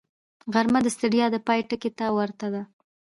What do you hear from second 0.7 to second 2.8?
د ستړیا د پای ټکي ته ورته ده